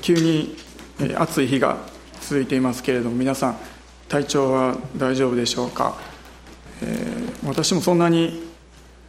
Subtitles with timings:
[0.00, 0.56] 急に
[1.16, 1.78] 暑い日が
[2.20, 3.58] 続いていますけれども皆さん
[4.08, 5.96] 体調は大丈夫でしょうか、
[6.82, 8.42] えー、私もそんなに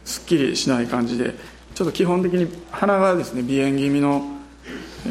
[0.04, 1.34] すっきりしない感じで
[1.74, 4.22] ちょっと基本的に鼻がですね鼻炎気味の、
[5.06, 5.08] え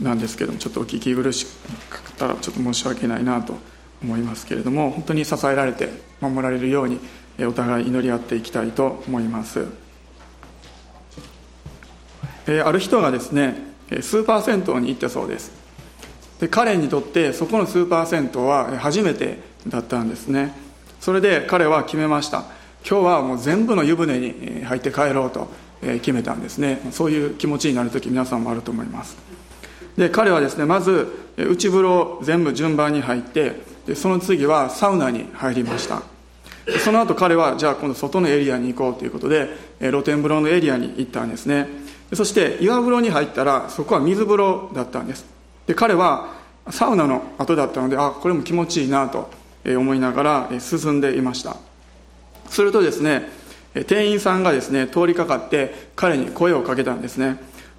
[0.00, 1.46] ー、なんですけどもちょっとお聞き苦し
[1.90, 3.54] かったらちょっと申し訳ないなと
[4.02, 5.90] 思いますけれども本当に支えられて
[6.20, 6.98] 守られるように
[7.40, 9.66] お互い祈り合っていきたいと思います、
[12.46, 13.67] えー、ある人がですね
[14.02, 15.50] スーパー銭湯に行ったそうです。
[16.40, 20.54] で彼にとってそこのスーパー銭湯は初めてだったんですね。
[21.00, 22.44] それで彼は決めました。
[22.88, 25.48] 今日はもう全部の湯船に入って帰ろうと
[25.80, 26.80] 決めたんですね。
[26.92, 29.16] そういう気持ちになる時皆さんもあると思います。
[29.96, 36.02] で彼はですねまず内風呂全部順番に入ってでその次はサウナに入りました。
[36.84, 39.48] その後彼はじゃあ今度外のエリアに行こうということで
[39.80, 41.87] 露天風呂のエリアに行ったんですね。
[42.14, 45.26] そして岩風呂に入ったらそこは水風呂だったんです。
[45.66, 46.36] で彼は
[46.70, 49.30] サウナの後だったのであこれも気持ちいいなと
[49.66, 51.56] 思いながら進んでいました。
[52.48, 53.28] するとですね
[53.86, 57.36] 店員さんがですね通りかかって彼に声をかけたんですね。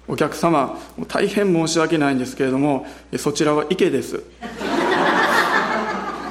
[0.08, 2.86] お客様大変申し訳ないんですけれども
[3.16, 4.22] そちらは池です。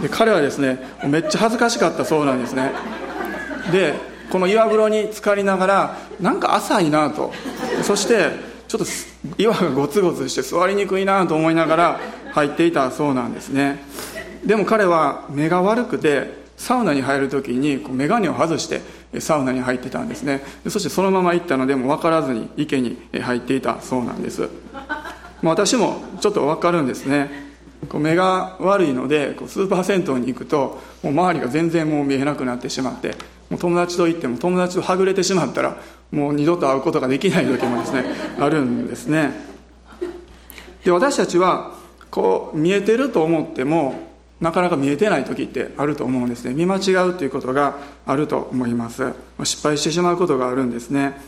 [0.01, 2.71] で彼はですねめっちゃ恥ずかしかったそうなんですね。
[3.71, 3.93] で
[4.29, 7.33] この岩風呂に浸かりながらなんか浅いなと。
[7.83, 8.31] そして
[8.67, 8.87] ちょっと
[9.37, 11.99] 岩がゴツゴツして座りにくいなと思いながら
[12.33, 13.83] 入っていたそうなんですね。
[14.45, 18.81] でも彼は目が悪くてサウナに入る時に眼鏡を外して
[19.19, 20.43] サウナに入ってたんですね。
[20.67, 24.49] そしてそのまま行ったのでも分からずに池に入っていたそうなんです。
[25.41, 27.49] 私もちょっと分かるんですね。
[27.93, 33.15] 目が悪いのでスーパー銭湯に行くともう周りが全然もう見えなくなってしまって
[33.49, 35.77] もう友達と行っても友達とはぐれてしまったら
[36.11, 38.05] もう二度と会うことができない時もですね
[38.39, 39.31] あるんですね。
[40.83, 41.73] で私たちは
[42.09, 44.07] こう見えてると思っても
[44.39, 46.53] なかなか見えてない時ってあると思うんですね。
[46.53, 49.13] 見間違うということがあると思います。
[49.43, 51.19] 失敗してしまうことがあるんですね、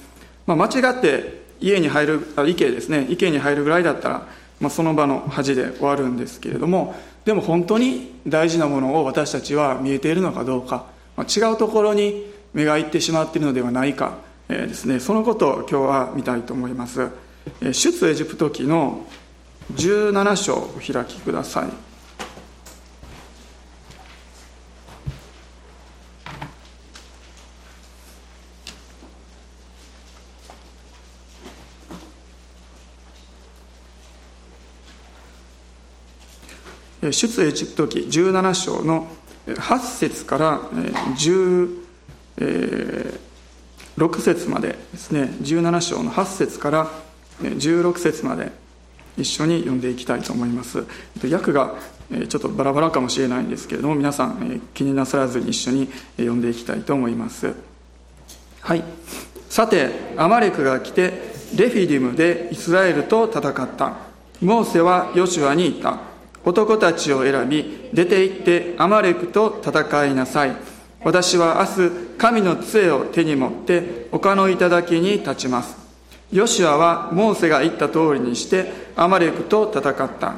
[0.48, 3.06] まあ、間違って家に入るあ池ですね。
[3.09, 4.28] 池に入るぐらいだったら
[4.62, 6.96] まあ、その場の恥で終わるんですけれども
[7.26, 10.86] でも本当に大事なものを私たちは見えているのかどうか、
[11.24, 14.18] 違うところに目がいってしまっているのではないか、
[14.50, 15.00] えー、ですね。
[15.00, 17.09] そのことを今日は見たいと思います、
[17.62, 19.06] えー、出エジプト記の
[19.74, 21.92] 17章お開きください。
[37.12, 39.08] 出エジプト記17章の
[39.47, 40.59] 8節から
[42.38, 45.34] 16節までですね。
[45.41, 46.91] 17章の8節から
[47.41, 48.52] 16節まで
[49.18, 50.85] 一緒に読んでいきたいと思います。
[51.29, 51.75] 訳が
[52.29, 57.53] ちょっとバラバラかもしれないんですけれども皆さん気になさらずに一緒に読んでいきたいと思います。
[58.62, 58.84] はい。
[59.50, 63.96] さてアマレクが来てレフィディムでイスラエルと戦った。
[64.41, 66.11] モーセはヨシュアに言った。
[66.44, 70.56] 男たちを選び出て行ってアマレクと戦いなさい。
[71.03, 75.78] 私は明日神の杖を手に持って丘の頂に立ちます。
[76.31, 80.34] ヨシアはモーセが言った通りにしてアマレクと戦った。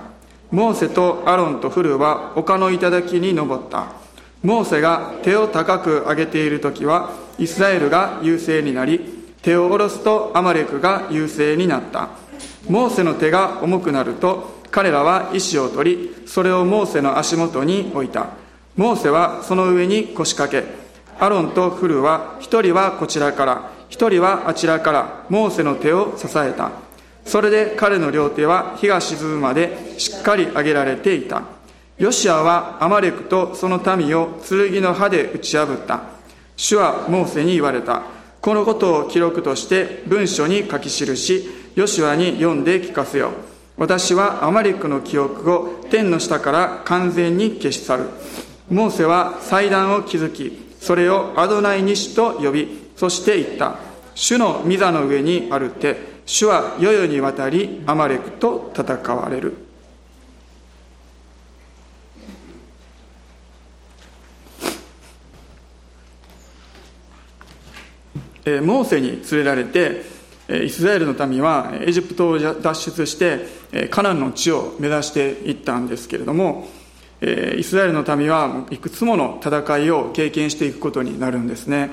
[0.52, 3.94] モーセとアロンとフルは丘の頂に登った。
[4.42, 12.10] モーセが手を高く上げている時はイスラエルが優勢になり手を下ろすとアマレクが優勢になった。
[12.70, 18.30] モーセの手が重くなると彼らは石を取りそれをモーセの足元に置いた。
[18.76, 20.68] モーセはその上に腰掛け
[21.20, 26.72] アロンとフルは一人はこちらから一人はあちらからモーセの手を支えた。
[27.24, 31.44] それで彼の両手は日が沈むまでしっかり上げられていた。
[32.00, 36.02] ヨシアはアマレクとその民を剣の刃で打ち破った。
[36.56, 38.02] 主はモーセに言われた。
[38.42, 43.53] このことを記録として文書に書き記しヨシュアに読んで聞かせよう。
[43.78, 48.10] 私はアマレクの記憶を天の下から完全に消し去る。
[48.70, 53.78] モーセは祭壇を築きそれをアドナイニシと呼びそして言った。
[54.16, 59.58] 主の御座の上にあるって主は世々にわたりアマレクと戦われる。
[68.46, 70.13] えモーセに連れられて
[70.50, 76.68] イスラエルの民はエジプトを脱出してカナンの地を目指していったんですけれども
[77.22, 81.90] イスラエルの民はいくつもの戦いを経験していくことになるんですね。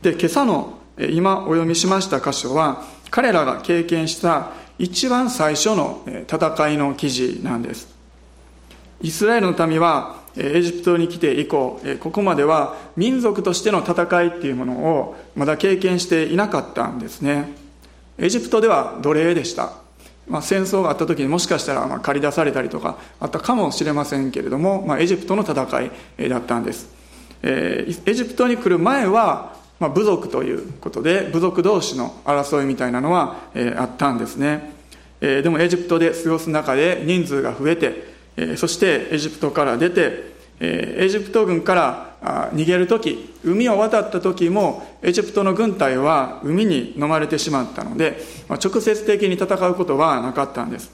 [0.00, 7.94] で今朝の今お読みしました箇所は彼らが経験した一番最初の戦いの記事なんです。
[9.02, 17.65] イスラエルの民はエジプトに来て以降ここまでは民族としての戦いっていうものをまだ経験していなかったんですね。
[18.18, 19.72] エジプトでは奴隷でした。
[20.28, 25.82] まあ、戦争があった時にもしかしたらまあ借り出されたりとかあったかもしれませんけれども、まあ、エジプトの戦
[26.18, 26.88] いだったんです、
[27.42, 34.72] えー、エジプトに来る前は、まあ、部族ということで部族同士の争いみたいなのは、えー、あったんですね、
[35.20, 48.18] えー、でもエジプトで過ごす中で人数が増えてえそしてエジプトから出てえエジプト軍から逃げる時海を渡った時もエジプトの軍隊は海に飲まれてしまったので
[48.48, 50.92] 直接的に戦うことはなかったんです。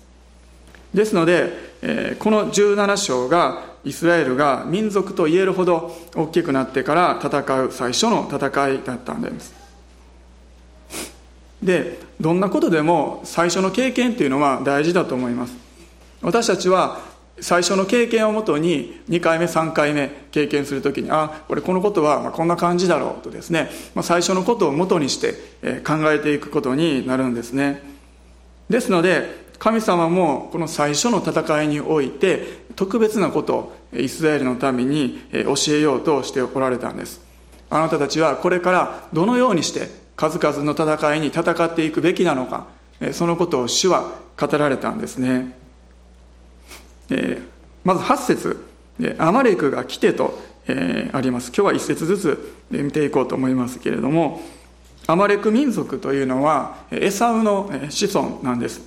[0.92, 9.54] ですのでこの17章がイスラエルが民族と言えるほど大きくなってから戦う最初の戦いだったんです。
[11.62, 15.54] でどんなことでも最初の経験っていうのは大事だと思います。
[16.20, 17.00] 私たちは
[17.40, 23.70] 最初の経験をもとに2回目3回目経験するときにあこれこのことはこんな感じだろうとですね
[24.02, 25.32] 最初のことをもとにして
[25.80, 27.82] 考えていくことになるんですね。
[28.68, 37.20] ですので神様もこの最初の戦いにおいて特別なことをイスラエルのために教えようとしておられたんです。
[37.70, 42.66] あなたたちはこれからどのようにして数々の戦いに戦っていくべきなのか
[43.12, 45.61] そのことを主は語られたんですね。
[47.10, 47.42] えー、
[47.84, 48.68] まず8節
[49.18, 51.48] アマレクが来てと、えー、あります。
[51.48, 54.40] 今日は1節ずつ見ていこうと思いますけれども
[55.06, 58.82] アマレク民族というのはエサウの子孫なんです。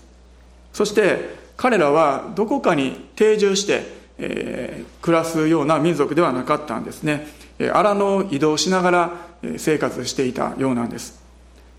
[0.71, 3.83] そして彼らはどこかに定住して、
[4.17, 7.27] えー、暮らすような民族ではなかったんですね。
[7.59, 9.11] 荒野を移動しながら
[9.57, 11.21] 生活していたようなんです。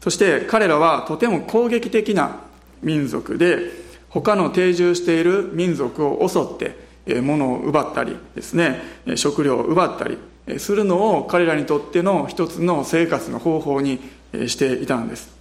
[0.00, 2.40] そして彼らはとても攻撃的な
[2.82, 3.85] 民族で
[4.20, 8.80] 他の定住している民族を襲って物を奪ったりですね
[9.16, 10.16] 食料を奪ったり
[10.58, 14.00] するのを彼らにとっての一つの生活の方法に
[14.46, 15.36] していたんです。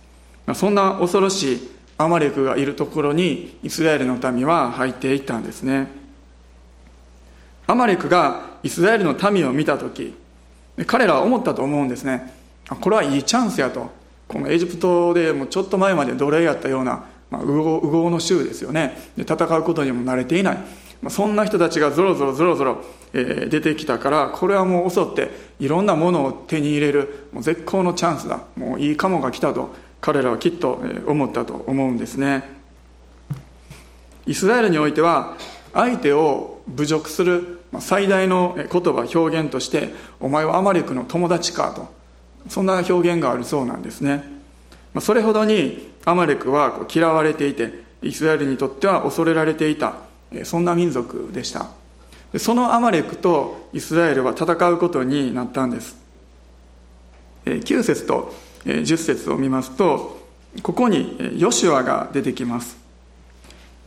[0.53, 5.87] そんな恐ろしいアマレクがいるところにイスラエルの民は入っていったんですね。
[7.67, 10.13] アマレクがイスラエルの民を見た時
[10.85, 12.33] 彼らは思ったと思うんですね。
[12.81, 13.89] これはいいチャンスやと。
[14.27, 18.97] このエジプトでもちょっと前まで奴隷やったようなまあ、右往の州ですよね。
[19.17, 20.55] で戦うことにも慣れていない、
[21.01, 22.77] まあ、そんな人たちがぞろぞろぞろぞろ、
[23.13, 28.39] えー、出てきたからこれはもう襲っていろんなものを手に入れるもう絶好のチャンスだ。
[28.55, 32.43] もういいカモが来たと彼らはきっと思ったと思うんですね。
[34.25, 35.35] イスラエルにおいては
[35.73, 41.93] 相手を侮辱する最大の言葉表現として「お前はアマレクの友達か」と。
[42.47, 44.23] そんな表現があるそうなんですね。
[45.01, 49.95] それほどにアマレクは嫌われていてイスラエルにとっては恐れられていた
[50.43, 51.67] そんな民族でした。
[52.37, 55.97] そのアマレクとイスラエルは戦うことになったんです。
[57.45, 58.33] 9節と
[58.65, 60.19] 10節を見ますと
[60.63, 62.77] ここにヨシュアが出てきます。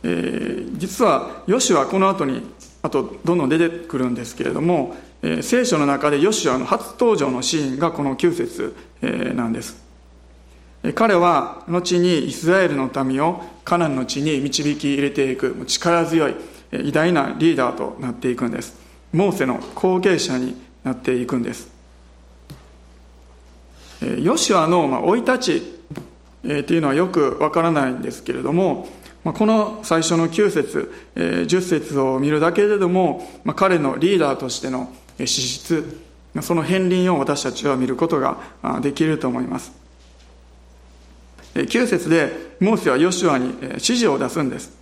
[0.01, 2.41] 実はヨシュアこの後に
[2.81, 4.95] あとどんどん出てくるんですけれども
[5.41, 8.75] 聖書の中でヨシュアの初登場のシーンがこの9節
[9.35, 9.88] なんです。
[10.95, 16.35] 彼は後にイスラエルの民をカナンの地に導き入れていく力強い
[16.71, 18.77] 偉大なリーダーとなっていくんです。
[19.11, 21.69] モーセの後継者になっていくんです。
[24.21, 25.79] ヨシュアの生い立ち
[26.61, 28.87] っていうのはよくわからないんですけれども
[29.25, 35.99] この最初の9節10節を見るだけでも彼のリーダーとしての資質
[36.41, 38.37] その片鱗を私たちは見ることが
[38.81, 39.78] できると思います。
[41.55, 44.77] 9節でモーセはヨシュアに指示を出すんです。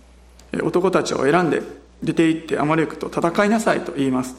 [0.62, 1.62] 男たちを選んで
[2.02, 4.36] 出て行ってアマレクと戦いなさいと言います。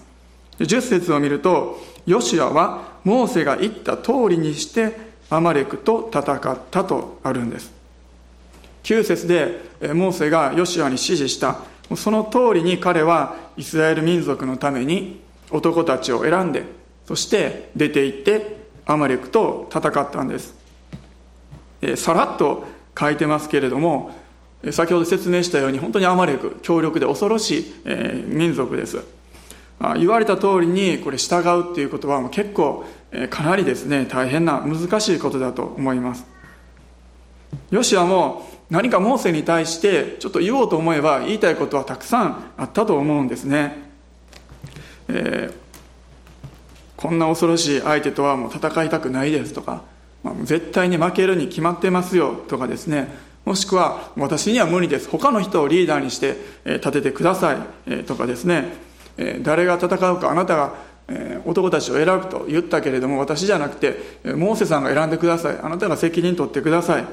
[0.60, 4.98] 10節を見るとヨシュアはモーセが言った通りにして
[5.30, 7.72] アマレクと戦ったとあるんです。
[8.84, 9.62] 9節で
[9.94, 11.58] モーセがヨシュアに指示した。
[11.96, 16.64] その通りに彼はイスラエル民族のために男たちを選んで
[17.08, 20.59] そして出て行ってアマレクと戦ったんです。
[21.96, 22.66] さらっと
[22.98, 24.12] 書いてますけれども
[24.72, 29.00] 先ほど説明したように本当にアマレク強力で恐ろしい、え民族です。
[29.96, 32.84] 言われた通りにこれ従うっていうことは結構
[33.30, 36.26] かなりですね大変な難しいことだと思います。
[37.72, 43.82] ヨシアも何かモーセに対してちょっと言おうと思えば言いたいことはたくさんあったと思うんですね、
[45.08, 45.54] えー、
[46.96, 49.84] こんな恐ろしい相手とはもう戦いたくないですとか、
[50.44, 53.08] 絶対に負けるに決まってますよとかですね。
[53.46, 55.10] もしくは私には無理です。
[55.10, 56.36] 他の人をリーダーにして
[56.66, 57.58] 立ててくださ
[57.88, 58.04] い。
[58.04, 58.74] とかですね。
[59.42, 60.74] 誰が戦うかあなたが
[61.46, 65.58] 男たちを選ぶと言ったけれども私じゃなくてモーセさんが選んでください。
[65.62, 67.06] あなたが責任取ってください。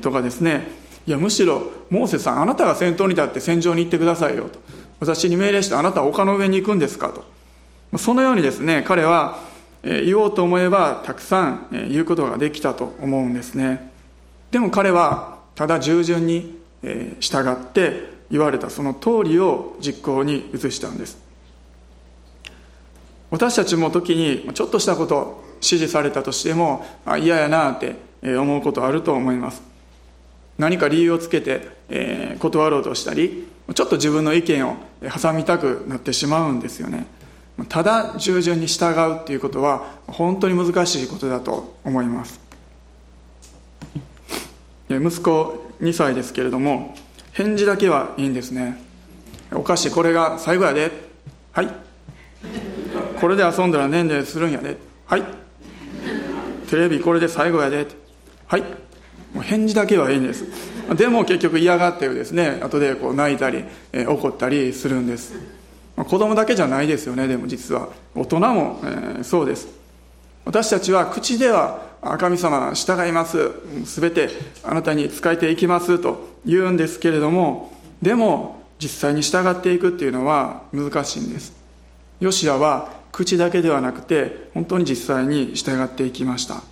[0.00, 0.68] とかですね。
[1.06, 4.60] いやむしろモーセさんあなたが先頭に立って戦場に行ってくださいよと。
[5.00, 7.24] 私に命令してあなたは丘の上に行くんですかと。
[7.98, 9.38] そのようにですね彼は
[9.82, 13.90] 言おうと思えばたくさん言うことができたと思うんですね。
[14.50, 16.58] でも彼はただ従順に
[17.20, 21.18] 従って言われたその通りを実行に移したんです。
[23.30, 26.86] 私たちも時にちょっとしたことを指示されたとしても
[27.20, 29.62] 嫌やなって思うことあると思います。
[30.56, 31.68] 何か理由をつけて、
[32.40, 34.76] 断ろうとしたりちょっと自分の意見を
[35.20, 37.06] 挟みたくなってしまうんですよね。
[37.66, 42.40] ただ従順に従うっていうことは本当に難しいことだと思います。
[44.88, 46.94] 息子2歳ですけれども
[47.32, 48.80] 返事だけはいいんですね。
[49.52, 50.90] お菓子これが最後やで。
[51.52, 51.68] はい。
[53.20, 54.76] これで遊んだら年齢するんやで。
[55.06, 55.24] はい。
[56.68, 57.86] テレビこれで最後やで。
[58.46, 58.62] はい。
[59.34, 60.44] もう返事だけはいいんです。
[60.96, 65.57] でも結局嫌がってですね後でこう泣いたり、え、怒ったりするんです。
[66.04, 67.88] 子供だけじゃないですよねでも実は。
[68.14, 69.68] 大人も、えー、そうです。
[70.44, 71.82] 私たちは口では
[72.18, 73.50] 神様従います。
[73.84, 74.30] 全て
[74.62, 81.52] あなたに仕えていきますと言うんですけれどもでも実際に従っていくっていうのは難しいんです。
[82.20, 86.62] ヨシアは口だけではなくて本当に実際に従っていきました。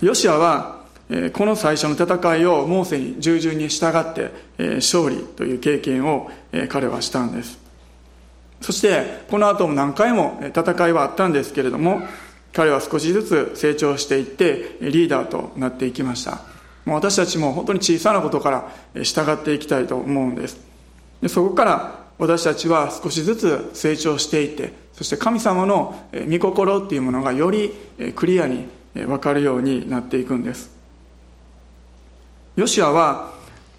[0.00, 0.84] ヨシアは
[1.32, 4.32] この最初の戦いをモーセに従順に従って
[4.76, 6.30] 勝利という経験を
[6.68, 7.58] 彼はしたんです。
[8.60, 12.00] そしてこの後も何回も戦いはあったんですけれども
[12.52, 16.40] 彼は少しずつ成長していってリーダーとなっていきました。
[16.86, 20.58] 私たちも本当に小さなことから従っていきたいと思うんです。
[21.20, 27.74] でそこから私たちは少しずつ成長していってそして神様の御心っていうものがより
[28.14, 30.70] クリアに分かるようになっていくんです。
[32.56, 33.35] ヨシアは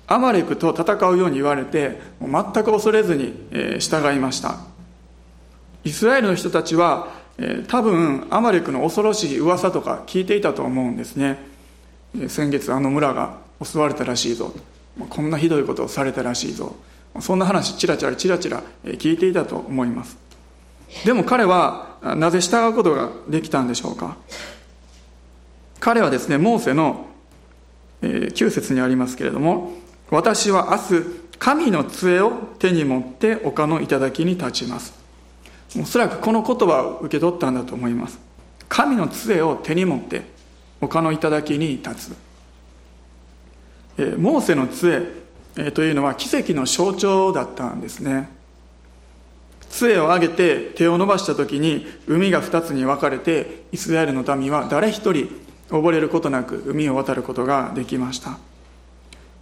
[0.08, 2.32] アマレクと戦うように言われて全
[2.64, 3.34] く恐れずに
[3.80, 4.58] 従いました。
[5.84, 7.10] イスラエルの人たちは
[7.68, 11.38] 多分アマレクの恐ろしい噂とか聞いていたと思うんですね。
[12.28, 14.54] 先月あの村が襲われたらしいぞ。
[15.10, 16.76] こんなひどいことをされたらしいぞ。
[17.20, 20.18] そんな話チラチラチラチラ聞いていたと思います。
[21.06, 24.18] でも彼はなぜ従うことができたんでしょうか。
[25.80, 27.08] 彼はですねモーセの
[28.02, 29.74] 9節にありますけれども
[30.10, 34.94] 私は明日神の杖を手に持って丘の頂に立ちます。
[35.80, 38.20] おそらくこの言葉を受け取ったんだと思います。
[38.70, 40.24] 神の杖を手に持って
[40.82, 42.16] 丘の頂に立つ。
[43.98, 45.02] えモーセの杖
[45.72, 48.30] というのは奇跡の象徴だったんですね。
[49.70, 55.30] 杖を上げて手を伸ばした時に海が2つに分かれてイスラエルの民は誰一人
[55.70, 58.40] 溺れることなく海を渡ることができました。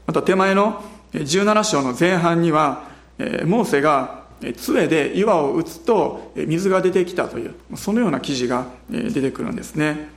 [0.05, 0.83] また手前の
[1.13, 2.83] 17章の前半には
[3.45, 4.25] モーセが
[4.57, 10.09] 杖で岩を打つと水が出てきたというそのような記事が出てくるんですね。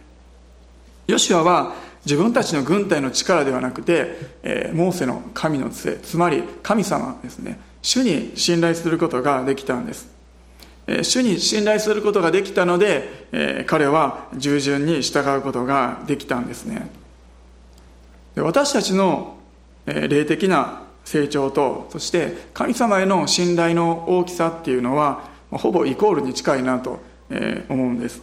[1.06, 7.58] ヨシュアは自分たちの軍隊の力ではなくてモーセの神の杖つまり神様ですね。
[7.80, 10.08] 主に信頼することができたんです。
[11.02, 16.90] 主に信頼することができたので彼は従順に従うことができたんですね。
[18.36, 19.37] 私たちの
[20.08, 27.00] 霊的な成長とそして神様への信頼の大きさっていうのはほぼイコールに近いなと
[27.68, 28.20] 思うんです。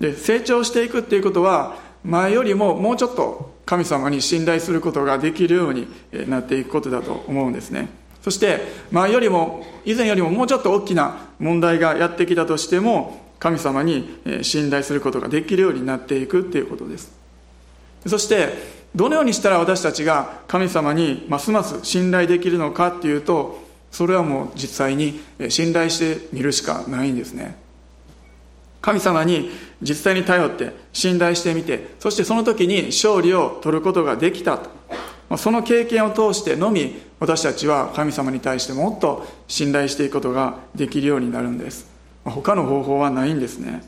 [0.00, 5.86] で成長していくっていうことは前よりももうちょっと神様に信頼することができるように
[6.28, 7.88] なっていくことだと思うんですね。
[8.22, 8.60] そして
[8.90, 17.12] 前よりも以前よりももうちょっと大きな問題がやってきたとしても神様に信頼することができるようになっていくっていうことです。
[18.06, 27.56] そしてどのようにしたら私たちが神様にますます信頼できるのかっていうとそれはもう実際に信頼してみるしかないんですね。
[28.80, 34.70] 神様に実際に頼って信頼してみてそしてその時に勝利を取ることができたと。
[35.38, 41.86] その経験を通してのみ私たちは神様に対してもっと信頼していくことができるようになるんです。
[42.24, 43.82] 他の方法はないんですね。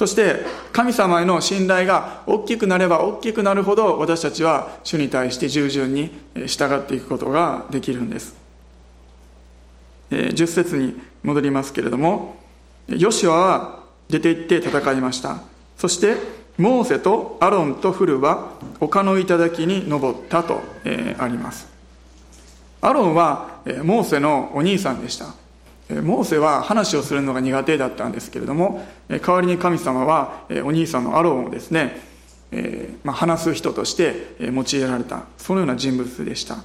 [0.00, 6.10] そして神様への信頼が大きくなれば大きくなるほど私たちは主に対して従順に
[6.46, 8.34] 従っていくことができるんです。
[10.10, 12.36] 10節に戻りますけれども
[12.88, 15.42] ヨシュアは出て行って戦いました。
[15.76, 16.16] そして
[16.56, 21.68] モーセとアロンとフルは丘の頂に登ったと、え、あります。
[22.80, 25.39] アロンはモーセのお兄さんでした。
[26.02, 32.00] モーセは話をするのが苦手だったんですけれども代わりに神様はお兄さんのアロンをですね、
[32.52, 36.58] えま、話す人として用いられたそのような人物でした。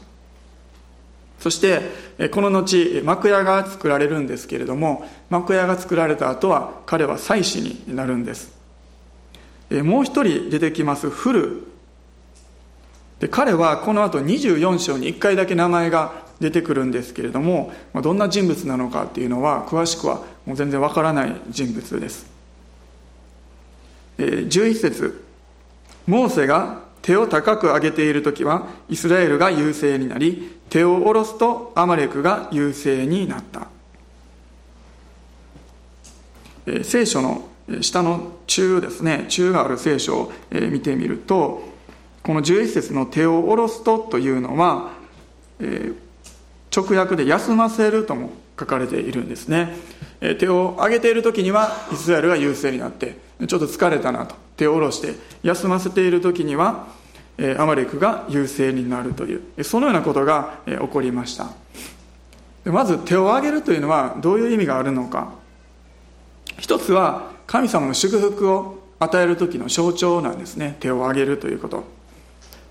[1.39, 8.55] そしてこの後幕屋が作られるんですけれども幕屋が作られた後は彼は祭司になるんです。
[9.69, 11.67] もう一人出てきますフル。
[13.19, 22.27] で彼はこの後24章に1回だけ名前が出てくるんですけれどもどんな人物なのかっていうのは詳しくはもう全然わからない人物です。
[24.17, 25.25] 11節。
[26.07, 33.67] モーセが手を高く上げている時はイスラエルが優勢になり手を下ろすとアマレクが優勢になった。
[36.83, 37.47] 聖書の
[37.81, 41.63] 下の中ですね中がある聖書を見てみると
[42.23, 44.93] この11節の手を下ろすとというのは、
[45.59, 45.93] え
[46.75, 49.75] 直訳で休ませるとも書かれているんですね、
[50.39, 53.17] 手を上げている時にはイスラエルが優勢になって
[53.47, 56.87] ちょっと疲れたなと手を下ろして休ませている時には、
[57.57, 61.49] アマレクが優勢になるというそのようなことが、起こりました。
[62.65, 65.33] まず手を上げるというのはどういう意味があるのか。
[66.57, 70.77] 一つは神様の祝福を与える時の象徴なんですね。
[70.79, 71.83] 手を上げるということ。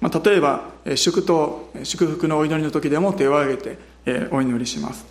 [0.00, 5.04] ま、例えば祝祷祝福のお祈りの時でも手を挙げて、えお祈りします。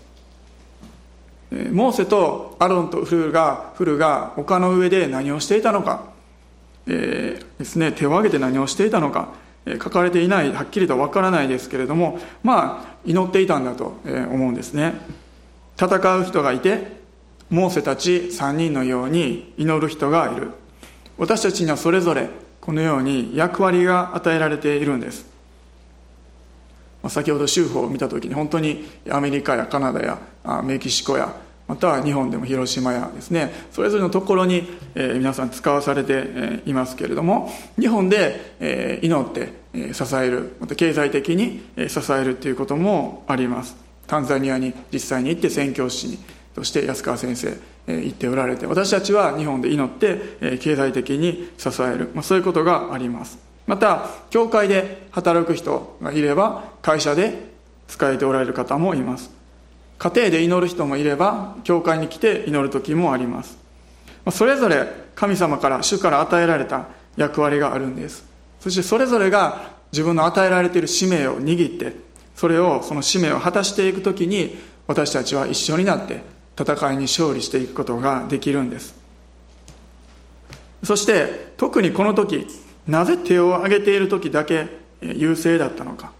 [1.71, 6.11] モーセとアロンとフルがフルが丘の上で何をしていたのか、
[6.87, 9.29] えー、ですね、手を挙げて何をしていたのか、
[9.65, 14.93] え書かれていないはっきりとわからないですけれどもまあ祈っていたんだと思うんですね。
[15.77, 17.01] 戦う人がいて
[17.49, 20.51] モーセたち3人のように祈る人がいる。
[21.17, 25.32] 私たちにはそれぞれこのように役割が与えられているんです。
[27.09, 30.19] 先ほど州法を見た時に本当にアメリカやカナダや
[30.63, 31.35] メキシコや
[31.67, 39.53] または日本でも広島やですねそれぞれのところに、え皆さん使わされていますけれども日本で、え祈って
[39.93, 43.75] 支えるまた経済的に支えるということもあります。
[44.07, 46.19] タンザニアに実際に行って宣教師
[46.53, 53.52] として安川先生言っておられて私たちは日本で祈って経済的に支える、まあ、そういうことがあります。
[53.65, 57.51] また教会で働く人がいれば会社で
[57.87, 59.31] 使えておられる方もいます。
[59.97, 63.57] 家庭で祈る人もいれば教会に来て祈る時もあります。
[64.31, 68.25] それぞれ神様から主から与えられた役割があるんです。
[68.59, 71.95] そしてそれぞれが自分の与えられている使命を握って
[72.35, 76.23] それをその使命を果たしていく時に私たちは一緒になって
[76.59, 78.95] 戦いに勝利していくことができるんです。
[80.83, 82.45] そして特にこの時
[82.87, 84.67] なぜ手を挙げている時だけ
[85.01, 86.11] 優勢だったのか。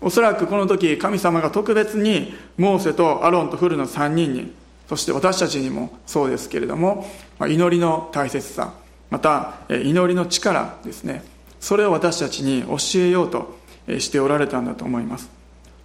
[0.00, 4.52] おそらくこの時神様が特別にモーセとアロンとフルの3人に
[4.88, 8.74] そして私たちにもそうですけれども祈りの大切さ
[9.10, 11.24] また祈りの力ですね。
[11.60, 13.58] それを私たちに教えようと
[13.98, 15.28] しておられたんだと思います。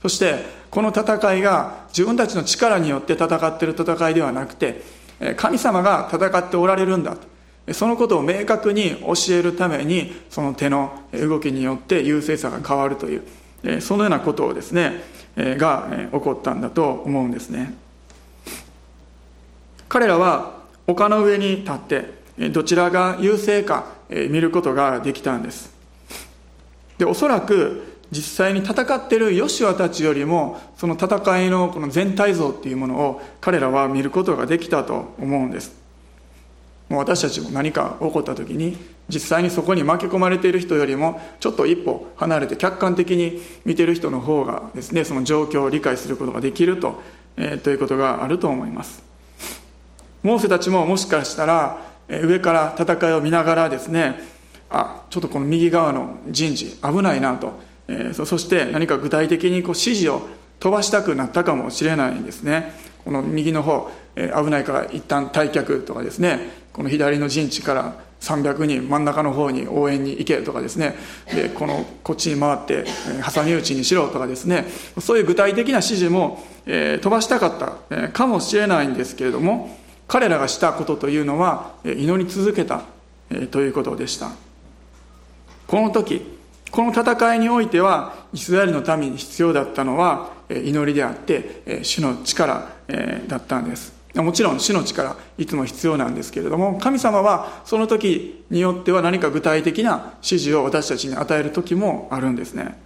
[0.02, 4.84] そしてこの戦いが自分たちの力によって戦っている戦いではなくて
[5.38, 7.18] 神様が戦っておられるんだ
[7.72, 15.02] そのことを明確に教えるためにその手の動きによって優勢さが変わるというそのようなことをですね
[15.38, 17.74] が起こったんだと思うんですね。
[19.88, 25.72] 彼らは丘の上に立ってどちらが優勢か見ることができたんです。
[26.98, 35.83] でおそらく実際に戦っているヨシュアたちよりもその戦いのこの全体像っていうものを彼らは見ることができたと思うんです。
[36.90, 38.78] もう私たちも何か起こった時に
[39.10, 47.02] 実際にそこに巻き込まれている人よりもちょっと一歩離れて客観的に見ている人の方がですねその状況を理解することができると,、
[47.38, 49.04] えー、ということがあると思います。
[50.22, 54.22] モーセたちももしかしたら上から戦いを見ながらですね
[54.70, 57.74] あちょっとこの右側の陣地危ないなと。
[57.88, 60.22] えー、そして何か具体的にこう指示を
[60.60, 62.72] 飛ばしたくなったかもしれないんですね。
[63.04, 70.96] この右の方、え、危ないから一旦退却とかですねこの左の陣地から300人真ん中の方に応援に行けとかですね
[71.34, 72.86] でこのこっちに回って
[73.34, 74.66] 挟み撃ちにしろとかですね
[75.00, 82.84] そういう具体的な指示も、え、飛ばしたかった、え、かもしれないんですけれども彼らがしたことというのは祈り続けた、
[83.30, 84.32] え、ということでした。
[85.68, 86.22] この時
[86.72, 92.68] この戦いにおいてはイスラエルの民に必要だったのは祈りであって主の力
[93.28, 94.03] だったんです。
[94.16, 102.78] もちろん死の力いつも必要なんですけれども神様はその時によっては何か具体的な指示を私たちに与える時もあるんですね。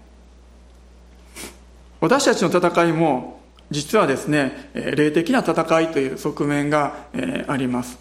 [2.00, 6.96] 私たちの戦いも実はですね霊的な戦いという側面が
[7.48, 7.98] あります。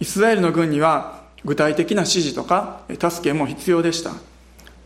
[0.00, 4.12] イスラエルの軍には具体的な指示とか助けも必要でした。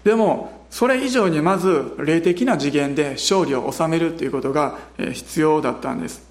[0.02, 6.23] でもそれ以上にまず霊的な次元で勝利を収めるということが必要だったんです。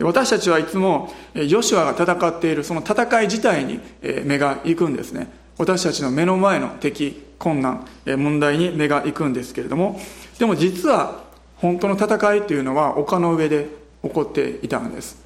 [0.00, 3.80] 私たちはいつもヨシュアが戦っているその戦い自体に
[4.24, 5.28] 目が行くんですね。
[5.56, 10.00] 私たちの目の前の敵困難問題に目が行くんですけれども
[10.38, 11.22] でも実は
[11.56, 13.68] 本当の戦いというのは丘の上で
[14.02, 15.22] 起こっていたんです。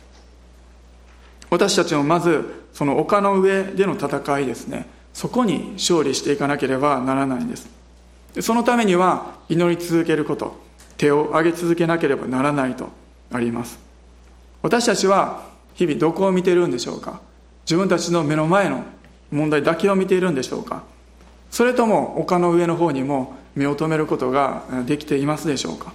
[1.51, 4.87] 私たちもまずその丘の上での戦いですね。
[5.15, 7.67] そこに勝利していかなければならないんです。
[8.41, 10.61] そのためには祈り続けること
[10.99, 12.91] 手を挙げ続けなければならないと
[13.33, 13.88] あります。
[14.63, 17.21] 私たちは日々どこを見ているんでしょうか？
[17.65, 18.85] 自分たちの目の前の
[19.31, 20.83] 問題だけを見ているんでしょうか？
[21.51, 25.93] それとも丘の上の方にも目を留めることができていますでしょうか？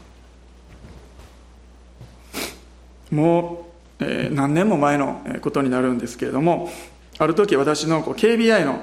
[3.11, 3.67] も
[3.99, 6.71] う、えー、何年も前のことになるんですけれども
[7.19, 8.81] ある時私の KBI の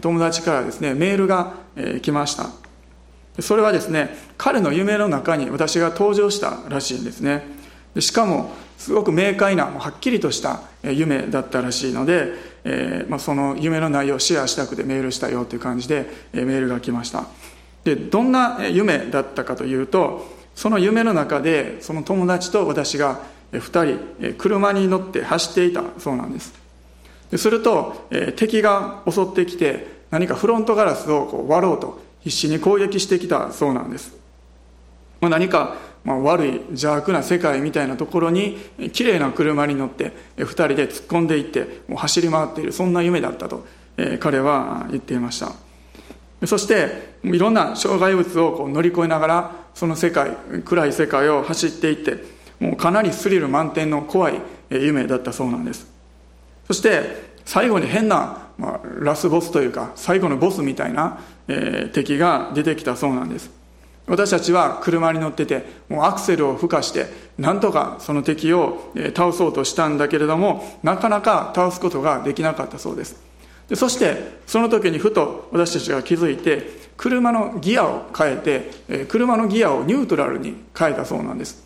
[0.00, 1.54] 友達からですねメールが
[2.02, 2.50] 来ました。
[3.40, 7.44] それはですね彼の夢の中に私が登場したらしいんですね。
[7.98, 12.32] しかもすごく明快なはっきりとした夢だったらしいので、
[12.64, 17.26] えーまあ、その夢の内容をシェアしたくてメールしたよという感じでメールが来ました。
[17.84, 23.20] でどんな夢だったかというとその夢の中でその友達と私が
[23.52, 26.54] 2人車に乗って走っていたそうなんです。
[27.36, 34.14] すると敵が襲ってきて何かフロントガラスをこう割ろうと必死に攻撃してきたそうなんです、
[35.20, 38.56] まあ、何かまあ、悪い邪悪な世界みたいなところに
[38.92, 45.52] 綺麗な車に乗って2人で突っ込んでいってもう走り回っているそんな夢だったと、え、彼は言っていました。
[46.46, 50.30] そしていろんな障害物をこう乗り越えながらその世界
[50.64, 52.24] 暗い世界を走っていって
[52.58, 55.86] もうかなりスリル満点の怖い夢だったそうなんです。
[56.66, 63.59] そして最後に変な、まあ、ラスボスというか最後のボスみたいな、えー、敵が出てきたそうなんです。
[64.10, 67.06] 私たちは車に乗っててもうアクセルを吹かして
[67.38, 73.16] なんとかその敵を倒そうとしたんだけれどもなかなか倒すことができなかったそうです。
[73.68, 78.36] でそしてその時にふと私たちが気づいて車のギアを変え
[78.96, 81.64] て車のギアをニュートラルに変えたそうなんです。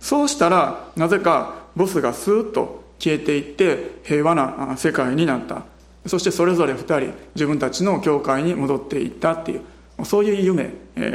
[0.00, 5.62] そうしたらなぜかボスがスーッと消えていって平和な世界になった。
[6.06, 9.60] そしてそれぞれ2人自分たちの教会に戻っていったっていう。
[10.04, 10.70] そういう夢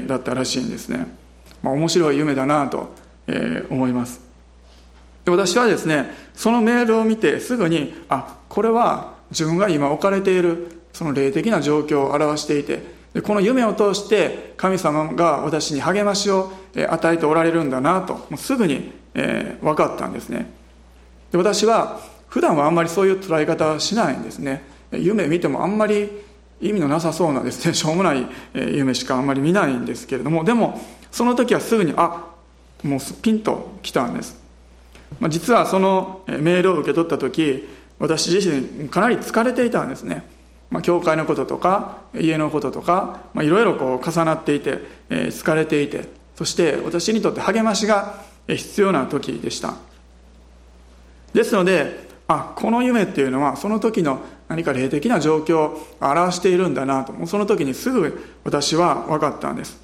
[0.07, 1.07] だったらしいんですね、
[1.61, 2.93] まあ、面白い夢だなと
[3.69, 4.21] 思います。
[5.25, 12.81] 私はですねそのメールを見てすぐにあこれは自分が今置かれているその霊的な状況を表していて
[13.21, 20.51] この夢を通して神様が私に励ましを与えておられるんだなともうすぐに、えー、分かったんですね。
[21.31, 24.63] で私は普段はあんまりそういう捉え方はしないんですね。
[24.91, 26.09] 夢見てもあんまり
[26.63, 32.25] 意味のなさそうなですね しょうもない夢しかあんまり見ないんですけれどもでもその時はすぐにあ
[32.83, 34.37] もうピンときたんです、
[35.19, 37.67] まあ、実はそのメールを受け取った時
[37.99, 40.25] 私自身かなり疲れていたんですね、
[40.69, 49.75] まあ、教会のこととか家のこととかいろいろこう重なっていて、えー、疲れていてそして私にとって励ましが必要な時でした。
[51.33, 57.13] ですのであこの夢っていうのはその時の何か霊的な状況を表しているんだなと。
[57.13, 59.79] もうその時にすぐ私は分かったんです。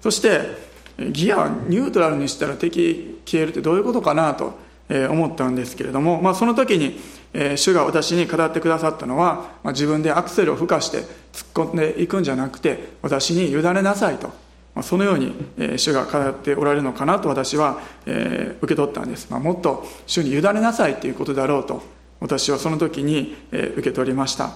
[0.00, 0.70] そして
[1.12, 7.00] ギアニュートラルにしたら敵消えるってどういうことかなと思ったんですけれども、まあ、その時に
[7.56, 11.06] 主が私に語ってくださったのは、まあ、自分でアクセルを吹かして突っ
[11.54, 14.32] 込んでいくんじゃなくて私に委ねなさいと、
[14.82, 15.34] そのように
[15.76, 21.82] 主が語っておられるのかなと私は受け取ったんです、まあ、もっと主に委ねなさいということだろうと
[22.20, 24.52] 私はその時に受け取りました。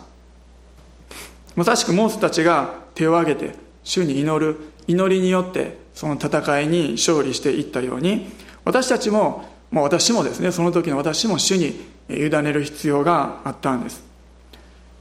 [1.57, 8.27] まさしくモーセたちが手を挙げて主に祈る祈りによってその戦いに勝利していったように
[8.65, 14.14] 私たちももう私もですねその時の私も主に委ねる必要があったんです。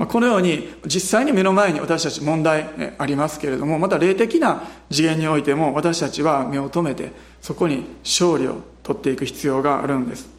[0.08, 7.12] このように実際に目の前に私たち問題ありますけれどもまた霊的な次元においても私たちは目を留めて
[7.42, 10.30] そこに勝利を取っていく必要があるんです。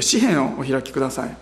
[0.00, 1.36] 詩篇をお開きください。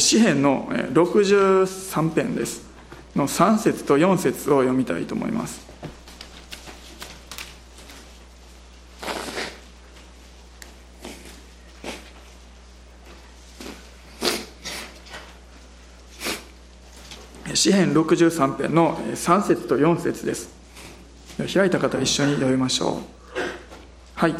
[0.00, 2.64] 詩篇の63編です。
[3.14, 5.63] の3節と4節を読みたいと思います。
[17.64, 20.50] 詩編63編の3節と4節です。
[21.54, 23.40] 開いた方一緒に読みましょう。
[24.16, 24.34] はい。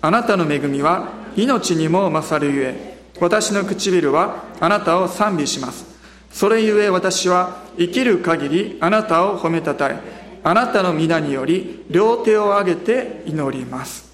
[0.00, 5.84] あなたの恵みは命にも勝るゆえ私の唇はあなたを賛美します。
[6.30, 9.98] それゆえ私は生きる限りあなたを褒めたたえ
[10.44, 14.08] あなたの皆により両手を上げて祈ります。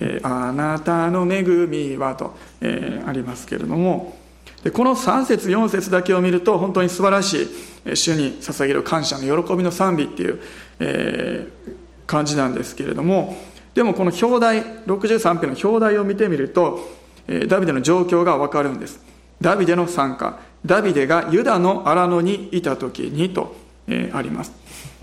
[0.00, 4.23] えあなたの恵みはと、えー、ありますけれども
[4.64, 7.42] でこの3節4節だけを見ると本当に素晴らし
[7.84, 10.40] い主に捧げる感謝の喜びの賛美っていう、
[10.80, 13.36] えー、感じなんですけれども
[13.74, 16.80] でもこの表題63編の表題を見てみると、
[17.28, 19.00] えー、ダビデの状況がわかるんです。
[19.40, 23.54] ダビデの参加ダビデがユダの荒野にいた時にと、
[23.88, 24.52] えー、あります。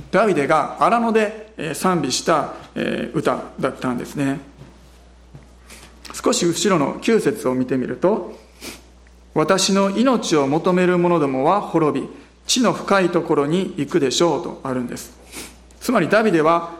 [0.09, 4.39] ダビデが荒野で賛美した、えー、歌だったんですね。
[6.13, 8.33] 少し後ろの9節を見てみると
[9.33, 12.07] 私の命を求める者どもは滅び
[12.47, 15.17] 地の深いところに行くでしょうとあるんです。
[15.79, 16.75] つまりダビデは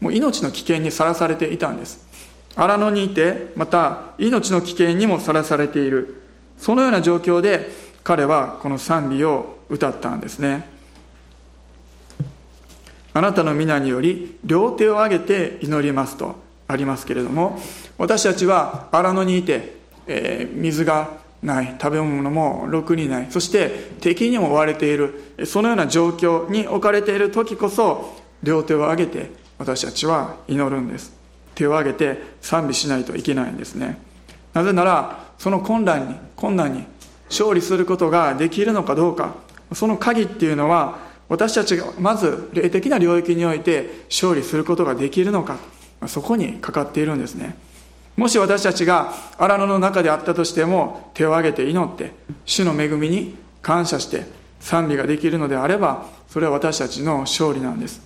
[0.00, 2.06] もう命の危険にさらされていたんです。
[2.54, 6.22] 荒野にいてまた命の危険にもさらされている。
[6.58, 7.70] そのような状況で
[8.02, 10.68] 彼はこの賛美を歌ったんですね。
[13.16, 16.36] あなたの皆により両手を挙げて祈りますと
[16.68, 17.58] ありますけれども
[17.96, 23.28] 私たちは荒野にいて、えー、水がない食べ物もろくにない。
[23.30, 25.32] そして敵にも追われている。
[25.44, 31.14] そのような状況に置かれている時こそ両手を上げて私たちは祈るんです。
[31.54, 33.96] 手を挙げて賛美しないといけないんですね。
[34.52, 36.84] なぜならその困難に困難に
[37.30, 39.36] 勝利することができるのかどうか。
[39.72, 45.58] その鍵っていうのは私たちがまず霊的な領域において勝利することができるのか。
[46.08, 47.56] そこにかかっているんですね。
[48.16, 52.12] もし私たちが荒野の中であったとしても手を挙げて祈って
[52.46, 54.24] 主の恵みに感謝して
[54.58, 58.00] 賛美ができるのであればそれは私たちの勝利なんです。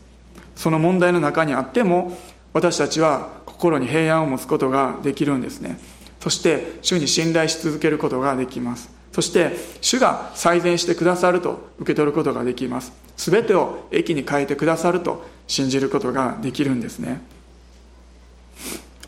[0.56, 2.16] その問題の中にあっても
[2.52, 5.78] 私たちは心に平安を持つことができるんですね。
[6.18, 8.90] そして主に信頼し続けることができます。
[9.12, 12.92] そして主が最善してくださると受け取ることができます。
[13.16, 17.20] 全てを益に変えてくださると信じることができるんですね。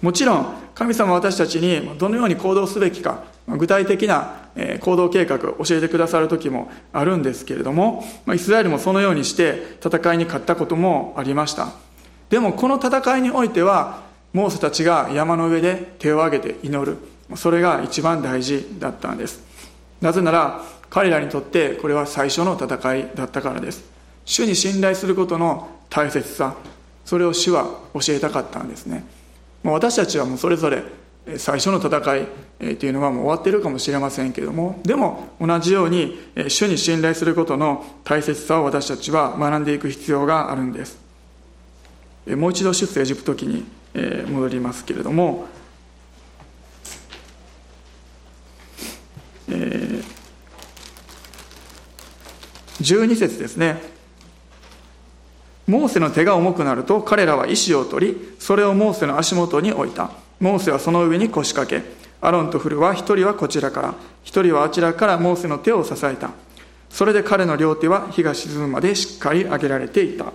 [0.00, 4.36] もちろん神様は私たちにどのように行動すべきか具体的な
[4.80, 11.72] 行動計画を教えてくださる時もあるんですけれどもイスラエルもそのようにして戦いに勝ったこともありました。
[12.30, 16.96] でもこの戦いにおいてはモーセたちが山の上で手を挙げて祈る。
[17.36, 19.42] それが一番大事だったんです。
[20.00, 23.84] なぜなら彼らにとってこれは最初の戦いだったからです。
[24.24, 26.54] 主に信頼することの大切さ
[27.04, 29.04] それを主は教えたかったんですね。
[29.64, 30.82] 私たちはもうそれぞれ
[31.36, 41.00] 最初の戦いというのはもう終わっているかもしれませんけれどもでも同じように主に信頼することの大切さを私たちは学んでいく必要があるんです。
[42.26, 43.64] もう一度出世エジプト記に
[44.30, 45.46] 戻りますけれども
[52.80, 53.91] 12節ですね。
[55.72, 60.10] モーセの手が重くなると彼らは石を取りそれをモーセの足元に置いた。
[60.38, 61.82] モーセはその上に腰掛け
[62.20, 66.32] アロンとフルは一人はこちらから一人はあちらからモーセの手を支えた。
[66.90, 70.26] それで彼の両手は日が沈むまでしっかり上げられていた。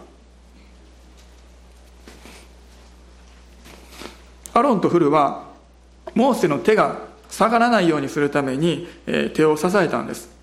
[4.55, 5.51] アロンとフルは
[6.15, 6.97] モーセの手が
[7.29, 8.87] 下がらないようにするために
[9.35, 10.35] 手を支えたんです。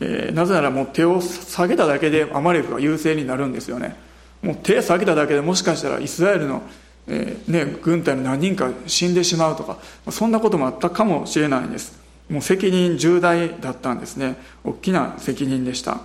[0.00, 3.96] えー、なぜならもう手を下げただけでアマレクが優勢になるんですよね。
[4.42, 6.62] もう手下げただけでもしかしたらイスラエルの、
[7.06, 9.78] えー、ね、軍隊の何人か死んでしまうとか
[10.10, 12.00] そんなこともあったかもしれないんです。
[12.30, 14.36] もう責任重大だったんですね。
[14.64, 16.00] 大きな責任でした。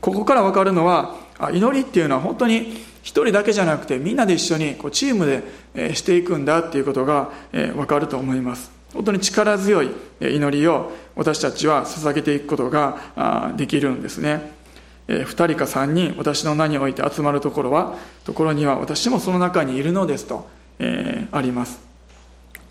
[0.00, 1.16] ここから分かるのは
[1.52, 5.42] 祈りっていうのは本当に一人だけじゃなくてみんなで一緒にこうチーム
[5.74, 8.79] でしていくんだっていうことが分かると思います。
[8.92, 14.52] 本当に力強い祈りを私たちは捧げていくことができるんですね。
[15.08, 20.48] 2人か3人私の名において集まるところはところには私もその中にいるのですと、
[20.78, 21.80] えー、あります。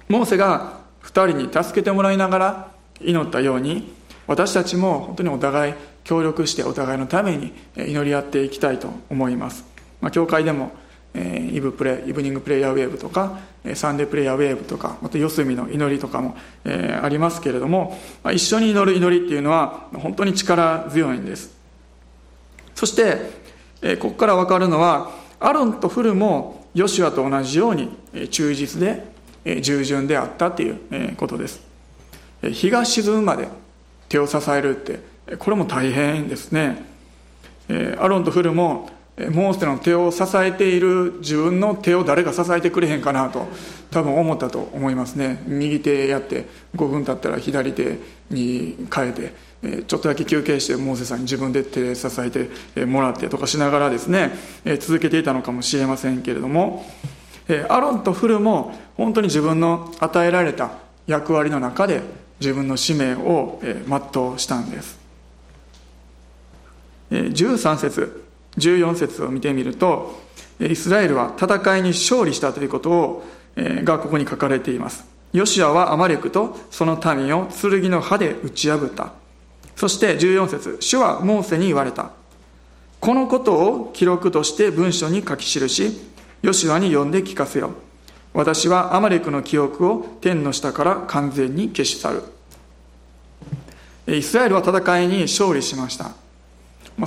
[0.07, 3.93] モーセが2人に助けてもらいながら祈ったように
[4.27, 9.65] 私たちも本当にお互い協力してお互いのために祈り合っていきたいと思います、
[10.01, 10.71] まあ、教会でも
[11.13, 13.39] えイブプレイブニングプレイヤーウェーブとか
[13.73, 21.57] サンデープレイヤーウェーブとかまた四隅の祈りとかも、えー、ありますけれどもま一緒に祈る祈りっていうのは本当に力強いんです。
[22.75, 23.31] そして、
[23.81, 27.97] えー、ここから分かるのはアロンとフルもヨシュアと同じように
[28.29, 29.11] 忠実で
[29.61, 31.61] 従順であったっていうことです。
[32.43, 33.47] 日が沈むまで
[34.07, 34.99] 手を支えるって
[35.37, 36.85] これも大変ですね。
[37.99, 38.89] アロンとフルも
[39.31, 43.47] モーセの手を支えている自分の手を誰か支えてくれへんかなと
[43.91, 45.43] 多分思ったと思いますね。
[45.45, 47.97] 右手やって5分経ったら左手
[48.29, 54.31] に変えてちょっとだけ休憩してモーセさんに自分で手支えてもらってとかしながらですね
[54.79, 56.85] 続けていたのかもしれませんけれども
[57.67, 60.71] アロンとフルも本当に自分の与えられた
[61.07, 62.01] 役割の中で
[62.39, 64.97] 自分の使命を全うしたんです。
[67.11, 68.28] 13節。
[68.59, 70.19] 14節を見てみると
[70.59, 75.05] イスラエルは戦いに勝利したということをがここに書かれています。
[75.31, 79.13] ヨシアはアマレクとその民を剣の刃で打ち破った。
[79.75, 82.11] そして14節主はモーセに言われた。
[82.99, 85.99] このことを記録として文書に書き記し
[86.41, 87.71] ヨシアに読んで聞かせよ。
[88.33, 92.23] 私はアマレクの記憶を天の下から完全に消し去る。
[94.17, 96.11] イスラエルは戦いに勝利しました。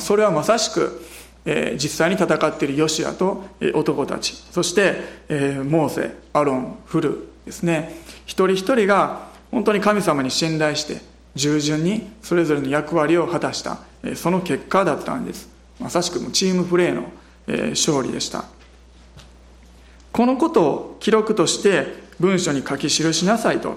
[0.01, 1.05] それはまさしく
[1.45, 4.35] え実際に戦っているヨシアと、え男たち。
[4.51, 4.97] そして、
[5.29, 7.97] えモーセアロンフルですね。
[8.27, 11.01] 一人一人が本当に神様に信頼して
[11.35, 15.49] 従順にそれぞれの役割を果たした、えその結果だったんです。
[15.81, 17.05] まさしくもチームプレーの、
[17.49, 18.45] え勝利でした。
[20.13, 23.77] このことを記録として文書に書き記しなさいと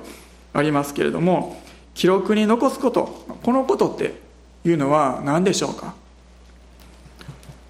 [0.53, 1.61] ありますけれども
[1.93, 4.15] 記録に残すことこのことって
[4.65, 5.95] いうのは何でしょうか？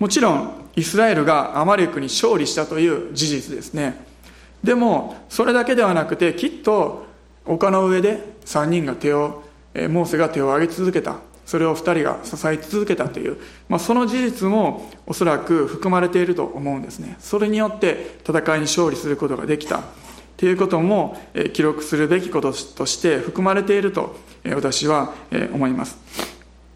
[0.06, 4.06] もちろんイスラエルがアマレクに勝利したという事実ですね。
[4.64, 7.08] でもそれだけではなくてきっと
[7.44, 9.42] 丘の上で3人が手を
[9.90, 11.16] モーセが手を挙げ続けた。
[11.48, 13.38] それを2人が支え続けたという、
[13.68, 17.16] まあ、その事実もおそらく含まれていると思うんですね。
[17.20, 19.82] それによって戦いに勝利することができた。
[20.38, 21.20] ということも
[21.54, 24.16] 記録するべきこととして含まれていると
[24.54, 25.16] 私は
[25.52, 25.98] 思います。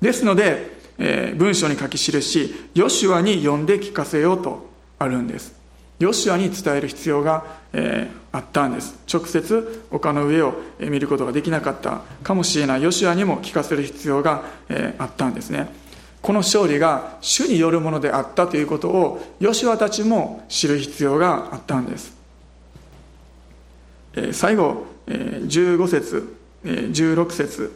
[0.02, 5.58] ですのでえー、文章に書き記しヨシュアに読んで聞かせようとあるんです。
[5.98, 8.98] ヨシュアに伝える必要が、えー、あったんです。
[9.12, 12.84] 直接丘の上を見ることができなかったかもしれない。
[12.84, 15.90] ヨシュアにも聞かせる必要が、えー、あったんですね。
[16.22, 22.14] この勝利が主によるものであったということをヨシュアたちも知る必要があったんです、
[24.16, 26.36] えー、最後、えー、15節、
[26.66, 27.74] えー、16節。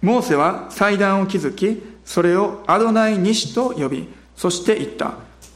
[0.00, 5.12] モーセは祭壇を築きそれをアドナイ西と呼びそして言った。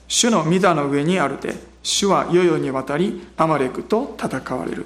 [0.07, 4.85] 主の御座の上にあるて主は世々にわたりアマレクと戦われる。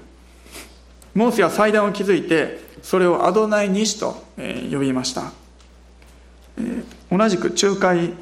[1.13, 5.33] モーセは祭壇を築いてそれをアドナイ西と呼びました。
[7.11, 8.13] 同じく仲介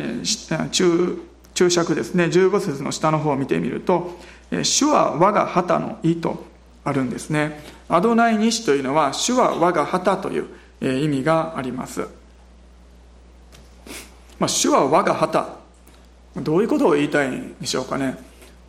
[0.73, 2.25] 注注釈ですね。
[2.25, 4.19] 15節の下の方を見てみると
[4.65, 6.47] 「主は我が旗の意」と
[6.83, 7.63] あるんですね。
[7.91, 10.47] アドナイ西というのは「主は我が旗」という
[10.81, 12.24] 意味があります。
[14.45, 15.57] まあ、主は我が旗。
[16.37, 18.19] どういうことを言いたいんでしょうかね。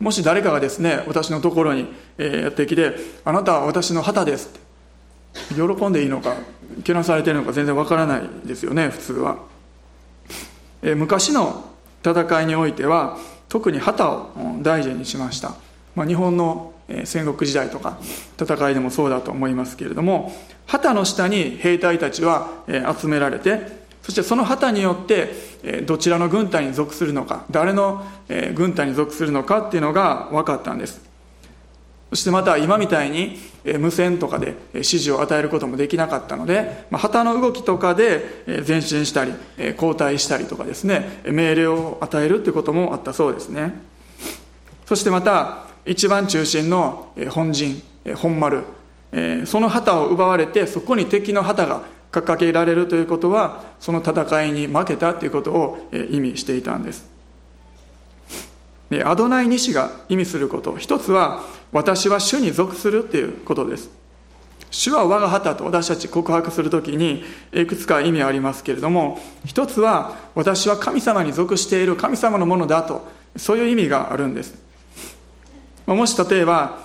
[0.00, 1.86] もし誰かがですね私のところに
[2.16, 4.48] やってきて「あなたは私の旗です」
[5.44, 5.54] って。
[5.54, 6.34] 喜んでいいのか
[6.82, 9.36] けなされてるのか全然わからないですよね普通は。
[10.82, 11.66] え昔の
[12.02, 13.18] 戦いにおいては
[13.50, 14.30] 特に旗を
[14.62, 15.56] 大事にしました、
[15.94, 16.72] まあ、日本の
[17.04, 17.98] 戦国時代とか
[18.40, 20.34] 戦いでもそうだと思いますけれども
[20.66, 22.48] 旗の下に兵隊たちは
[22.98, 28.06] 集められてそしてその旗によってどちらの軍隊に属するのか誰の
[28.54, 31.00] 軍隊に属するのかっていうのが分かったんです。
[32.10, 33.36] そしてまた今みたいに
[33.80, 39.34] 無線とかで指示を与えることもできなかったので旗の動きとかで前進したり
[39.72, 43.74] 交代したりとかですね命令を与えるってこともあったそうですね。
[44.84, 47.82] そしてまた一番中心の本陣
[48.14, 48.62] 本丸
[49.46, 57.06] その旗を奪われてそこに敵の旗が掲げられるということはその戦いに負けたということを意味していたんです。
[58.90, 60.76] でアドナイ西が意味すること。
[60.76, 63.90] 一つは私は主に属するということです。
[64.70, 73.06] 主は我が旗と私たち告白するときにいくつか意味ありますけれども一つは私は神様に属している神様のものだと
[73.36, 74.54] そういう意味があるんです。
[75.86, 76.78] もし例えば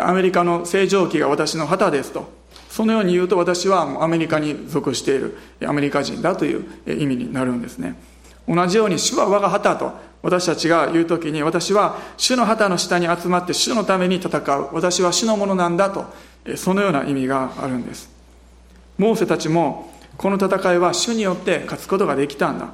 [0.00, 2.35] アメリカの正常期が私の旗ですと。
[2.76, 7.96] そのように言うと私はアメリカに属しているアメリカ人だという意味になるんですね。
[8.46, 14.68] 同じように主は我が旗と私たちが言う時に私は主の旗の下に集まって主のために戦う。
[14.72, 16.04] 私は主のものなんだと
[16.56, 18.10] そのような意味があるんです。
[18.98, 22.68] モーセたちもこの戦いは主によって勝つことができたんだ。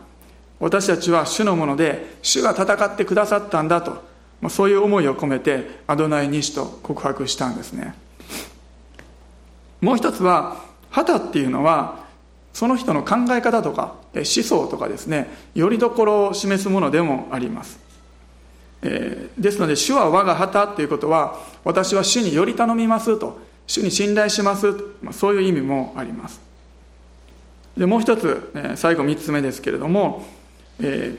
[0.59, 4.03] 私たちは主のもので主が戦ってくださったんだと
[4.49, 8.02] そういう思いを込めてアドナイ西と告白したんですね。
[9.83, 10.57] もう一つは
[10.91, 12.07] 旗っていうのは
[12.55, 17.79] その人の考え方とか思想とかですねよりどころを示すものでもあります、
[18.83, 24.73] えー、ですので主は我が旗ということは私は主により頼みますと主に信頼します、
[25.03, 26.41] まあ、そういう意味もあります。
[27.77, 30.27] でもう一つ、えー最後3つ目ですけれども、
[30.81, 31.19] えー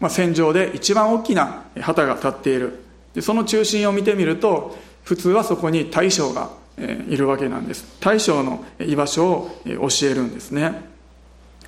[0.00, 2.80] まあ、戦場で一番大きな旗が立っている。
[3.14, 7.84] でその中心を見てみると普通はそこに大将がいるわけなんです。
[8.00, 10.94] 大将の居場所を教えるんですね。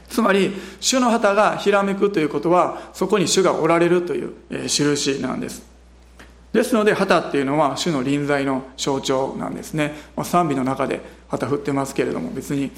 [0.09, 4.34] つまり主の旗がひらめくということはそこに主がおられるという
[4.68, 5.62] 印なんです。
[6.52, 12.70] ですので旗っていうのは主の臨在の象徴なんですね、ま、賛美の中で旗振ってますけれども別に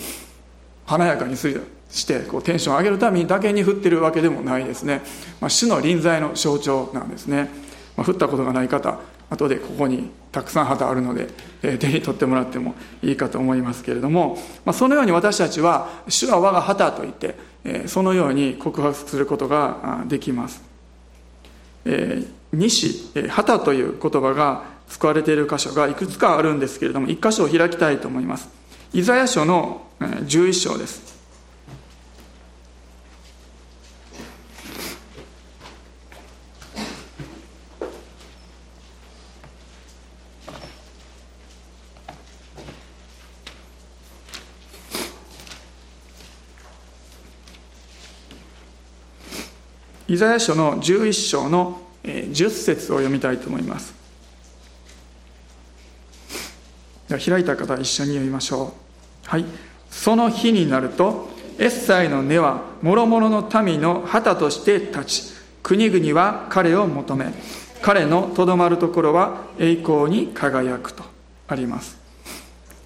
[0.84, 5.02] 華やかにしてこうテンションを上げるためにだけに振ってるわけでもないですね、
[5.40, 7.50] まあ、主の臨在の象徴なんですね、
[7.96, 8.98] まあ、振ったことがない方
[9.30, 11.28] 後でここにたくさん旗あるので、
[11.62, 20.62] えー、手に取ってもらってもいいかと思いますけれども、まあ、そのように私たちは「主は我が旗」と言って、えー、そのように告白することができます、
[21.84, 28.48] えー、西「旗」という言葉が使われている箇所がいくつかあるんですけれども一箇所を開きたいと思います。
[28.94, 31.17] イザヤ書の11章です。
[50.08, 53.92] イザヤ書の11章の10節を読みたいと思います。
[57.10, 58.72] 開いた方一緒に読みましょ
[59.26, 59.28] う。
[59.28, 59.44] はい。
[59.90, 61.28] その日になると
[61.58, 65.22] エッサイの根は諸々の民の旗として立ち
[65.62, 67.32] 国々は彼を求め
[67.82, 71.04] 彼のとどまるところは栄光に輝くと
[71.48, 71.98] あります。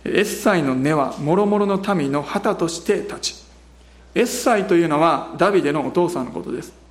[0.04, 3.44] エッサイの根は諸々の民の旗として立ち
[4.16, 6.81] エッサイというのはダビデのお父さんのことです。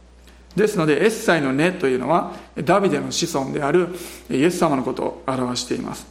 [0.55, 2.33] ですのでエッサイの根というのは
[2.63, 3.89] ダビデの子孫である
[4.29, 6.07] イエス様のことを表しています。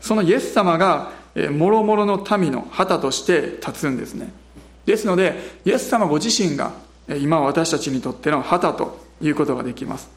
[0.00, 4.32] そのイエス様が諸々の民の旗として立つんですね。
[4.86, 6.72] ですのでイエス様ご自身が
[7.20, 10.08] 今私たちにとっての旗ということができます。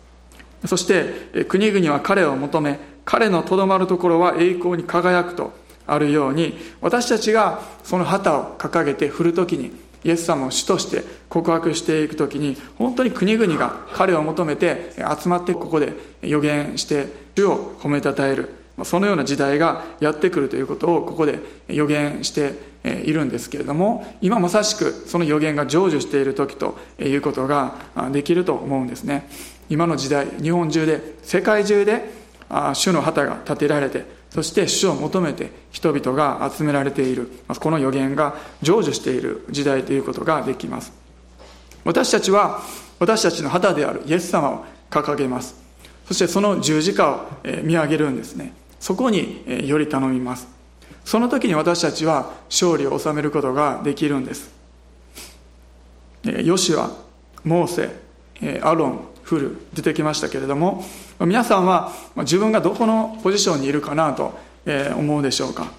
[0.66, 5.54] そして国々は彼を求め彼のとどまるところは栄光に輝くと
[5.86, 9.72] あるように私たちがその旗を掲げて振るときに
[10.08, 15.92] イエス様を主として告白していく時に本当に国々が彼を求めて集まってここで
[16.22, 18.54] 予言して主を褒めたたえる。
[18.84, 22.54] そのような時代がやってくるということをここで予言して
[22.84, 27.74] いるんですけれども今まさしくその予言が成就している時ということが
[28.12, 29.28] できると思うんですね。
[29.70, 32.10] 今の時代日本中で世界中で
[32.76, 37.32] 主の旗が立てられてそして主を求めて人々が集められている。
[37.60, 40.92] この予言が成就している時代ということができます。
[41.84, 42.62] 私たちは
[43.00, 45.56] 私たちの旗であるイエス様を掲げます。
[46.08, 47.20] そしてその十字架を
[47.64, 48.54] 見上げるんですね。
[48.80, 50.48] そこにより頼みます。
[51.04, 54.52] その時に私たちは勝利を収めることができるんです。
[56.24, 56.92] ヨシュア
[57.44, 60.86] モーセアロンフル出てきましたけれども
[61.20, 64.40] 皆さんは自分がどこのポジションにいるかなと
[64.96, 65.72] 思うでしょうか。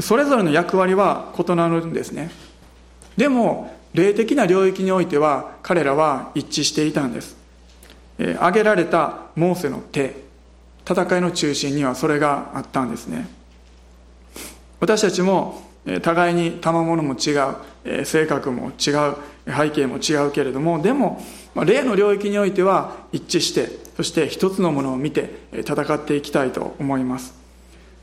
[0.00, 2.32] それぞれの役割は異なるんですね。
[3.16, 7.36] でも霊的な領域においては彼らは一致していたんです。
[8.18, 10.24] 挙げられたモーセの手
[10.84, 13.28] 戦いの中心にはそれがあったんですね。
[14.80, 15.62] 私たちも
[16.02, 17.36] 互いに賜物も違
[17.98, 19.16] う性格も違う
[19.46, 21.22] 背景も違うけれどもでも
[21.66, 27.34] 霊の領域においては一致してそして一つのものを見て戦っていきたいと思います。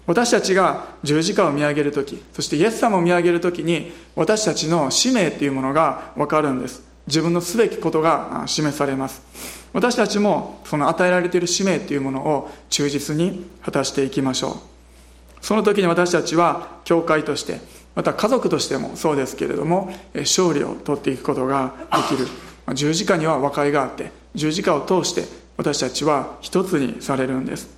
[0.08, 6.84] 私たちが十字架を見上げる時そしてイエス様を見上げる時に私たちの使命っていうものが分かるんです。
[7.08, 9.22] 自分のすべきことが示されます。
[9.74, 14.71] 私たちもその与えられている使命っていうものを忠実に果たしていきましょう。
[15.42, 17.60] その時に私たちは教会として
[17.96, 21.74] また家族としてもそうですけれども勝利を取っていくことが
[22.10, 22.28] できる。
[22.74, 25.26] 十字架には和解があって十字架を通して
[25.58, 27.70] 私たちは一つにされるんです。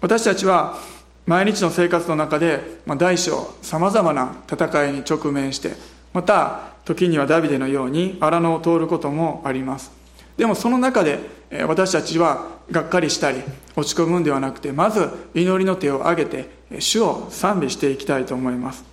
[0.00, 0.78] 私たちは
[1.26, 5.72] 毎日の生活の中で大小さまざまな戦いに直面して
[6.12, 9.92] また時にはダビデのように荒野を通ることもあります。
[10.36, 11.18] でもその中で
[11.66, 13.42] 私たちはがっかりしたり
[13.76, 16.48] 落ち込むんではなくてまず祈りの手を挙げて
[16.78, 18.84] 主を賛美していきたいと思います。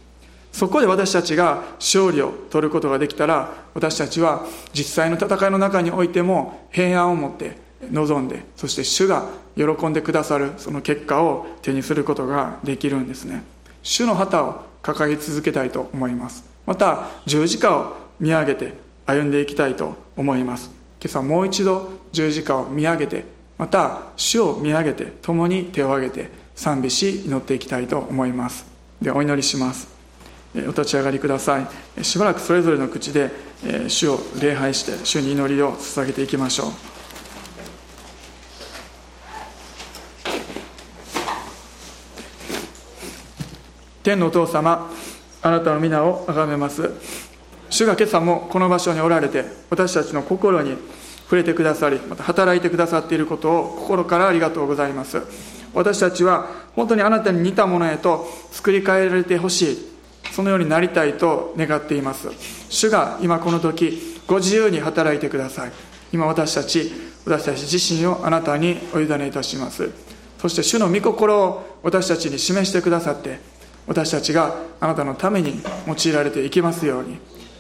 [0.52, 7.58] そこで私たちが勝利を取ることができたら私たちは実際の戦いの中においても平安を持って
[7.92, 13.44] 望んでそして主が喜んでくださるその結果を手にすることができるんですね。
[13.84, 16.44] 主の旗を掲げ続けたいと思います。
[16.66, 18.74] また十字架を見上げて
[19.06, 20.72] 歩んでいきたいと思います。
[21.00, 28.66] 今朝もう一度十字架を見上げてまた主を見上げて共に手を挙げて賛美し祈っていきたいと思います。
[29.02, 29.88] でお祈りします。
[30.56, 31.60] お立ち上がりくださ
[31.98, 32.04] い。
[32.04, 33.30] しばらくそれぞれの口で
[33.88, 36.72] 主を礼拝して主に祈りを捧げていきましょう。
[44.04, 44.90] 天のお父様
[45.42, 46.92] あなたの皆を崇めます。
[47.70, 50.78] 主が今朝もこの場所におられて私たちの心に
[51.28, 55.22] 触れてくださりまた働いてくださっていることを心からありがとうございます。
[55.74, 59.78] 私たちは本当にあなたに似たものへと作り変えられてほしい
[60.32, 62.30] そのようになりたいと願っています。
[62.70, 65.72] 主が今この時ご自由に働いてください。
[66.14, 66.92] 今私たち
[67.26, 69.92] 私たち自身をあなたにお委ねいたします。
[70.40, 73.40] そして主の御心を私たちに示してくださって
[73.86, 77.18] 私たちがあなたのために用いられていきますように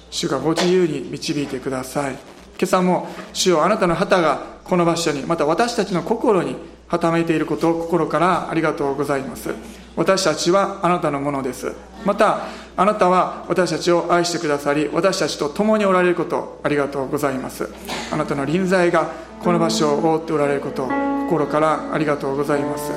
[0.09, 2.36] 主がご自由に導いてください。
[2.59, 6.55] 今朝も主よあなたの旗がこの場所にまた私たちの心に
[6.87, 9.53] はためいていることを心からありがとうございます。
[9.95, 11.73] 私たちはあなたのものです。
[12.05, 17.69] またあなたは私たちを愛してくださり私たちと共におられることありがとうございます。
[18.11, 19.11] あなたの臨在が
[19.43, 20.87] この場所を覆っておられることを
[21.27, 22.91] 心からありがとうございます。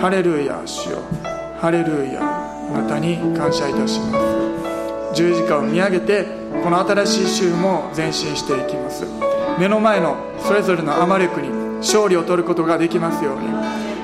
[0.00, 0.98] ハレルヤ主よ。
[1.60, 2.20] ハレルヤ。
[2.22, 4.18] あなたに感謝いたしま
[5.12, 5.14] す。
[5.14, 9.06] 十字架を見上げてこの新しい週も前進していきます。
[9.58, 11.48] 目の前のそれぞれのアマレクに
[11.78, 13.48] 勝利を取ることができますように。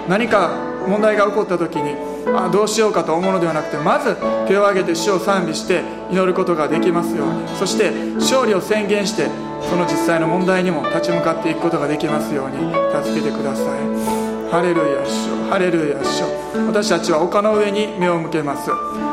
[0.09, 0.51] 何か
[0.87, 1.95] 問題が起こった時に
[2.35, 4.17] あどうしようかと思うのではなくてまず
[4.49, 7.49] 手を挙げて主を賛美して祈ることができますように。
[7.59, 9.29] そして勝利を宣言して
[9.69, 12.73] その実際の問題にも立ち向かっていくことができますように。
[13.05, 14.20] 助けてください。
[14.51, 16.25] ハレルヤ主ハレルヤ主
[16.67, 18.69] 私たちは丘の上に目を向けます。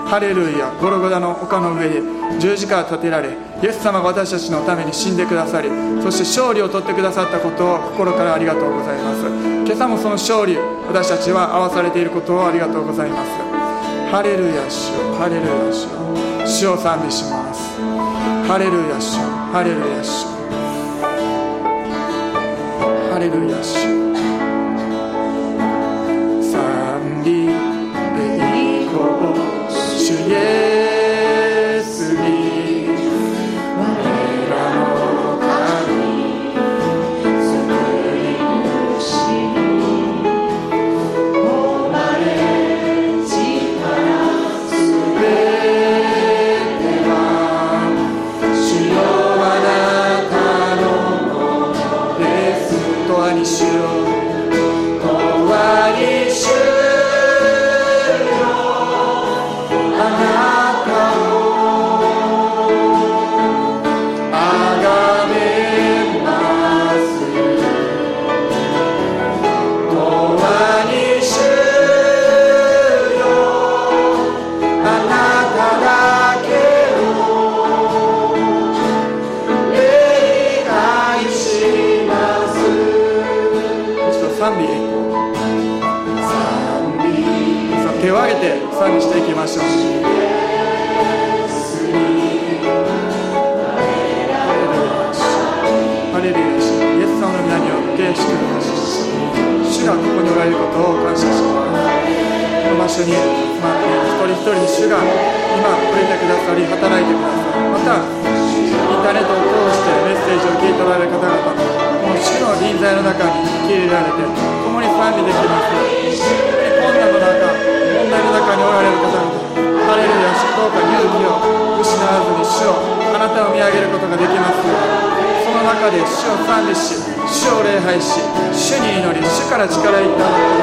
[0.09, 2.01] ハレルヤゴロゴダの丘の上で
[2.39, 3.29] 十字架が立てられ
[3.61, 5.69] イエス様が私たちのために死んでくださり
[6.01, 9.27] そして勝利を取ってくださったことを心からありがとうございます。
[9.27, 10.57] 今朝もその勝利
[10.87, 13.29] 私たちは合わされていることをありがとうございます。
[14.09, 15.85] ハレルヤ主ハレルヤ主
[16.49, 17.77] 主を賛美します。
[18.47, 19.17] ハレルヤ主
[19.53, 20.25] ハレルヤ主
[23.11, 24.06] ハレルヤ主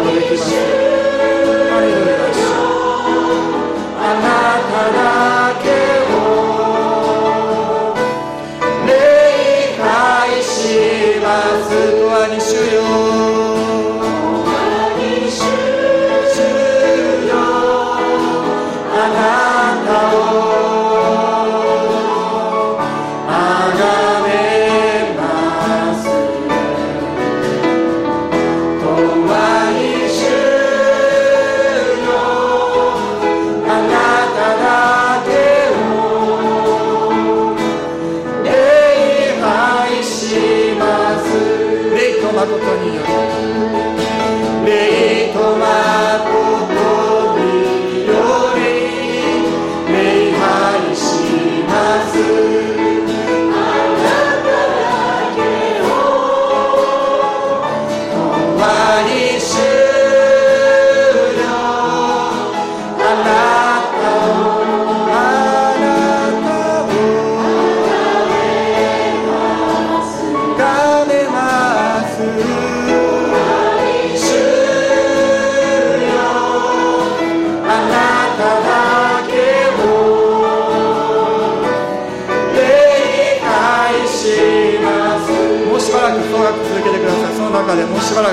[0.05, 0.55] 礼拝し。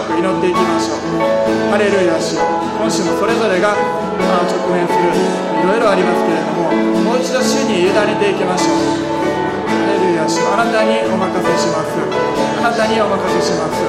[0.03, 1.01] く祈っていきましょう。
[1.71, 8.77] ハレルヤ主今週もそれぞれが直面するいろいろありますけれどももう一度主に委ねていきましょう。
[9.69, 11.95] ハレルヤ主あなたにお任せします。
[12.59, 13.79] あなたにお任せします。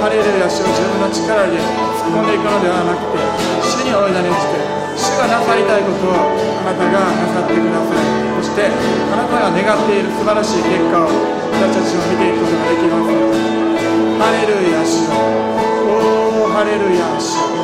[0.00, 1.58] ハレルヤ主を自分の力で
[1.98, 3.18] 突っ込んでいくのではなくて
[3.60, 4.62] 主にお委ねして
[4.96, 6.16] 主がなさりたいことを
[6.64, 8.00] あなたがなさってください。
[8.38, 11.10] そしてあなたが願っている素晴らしい結果を
[11.58, 13.87] 私たちを見ていくことができます。
[14.18, 17.06] ハレルヤ主おおハレルヤ。
[17.20, 17.57] 主お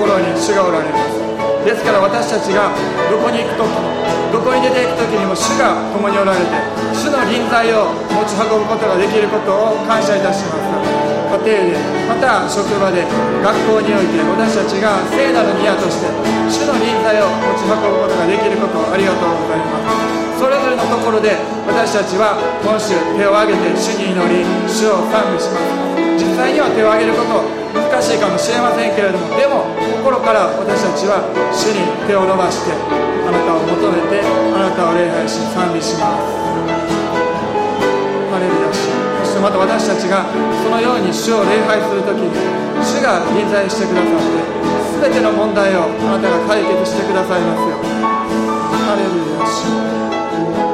[0.00, 1.20] 心に主がおられます。
[1.60, 2.72] ですから私たちが
[3.12, 3.92] どこに行く時も
[4.32, 6.48] どこに出ていく時にも主が共におられて
[6.96, 10.72] 主の臨在を持ち運ぶことができることを感謝いたします。
[11.36, 11.76] 家庭で
[12.08, 16.08] また職場で学校において私たちが聖なる宮として
[16.48, 20.40] 主の臨在を持ち運ぶことができることをありがとうございます。
[20.40, 21.36] それぞれのところで
[21.68, 26.00] 私たちは今週手を挙げて主に祈り主を賛美します。
[26.16, 27.59] 実際には手を挙げること
[27.90, 29.66] 難しいかもしれませんけれどもでも
[29.98, 36.22] 心から私たちは主に手を伸ばしてあなたを求めてあなたを礼拝し賛美します。
[38.30, 38.70] ハレルヤ。
[38.70, 38.94] 主
[39.26, 40.22] そしてまた私たちが
[40.62, 42.30] そのように主を礼拝するときに
[42.78, 47.74] 主が臨在してくださって全ての問題をあなたが解決してくださいますよ
[48.86, 49.42] ハレルヤ。
[49.50, 50.69] 主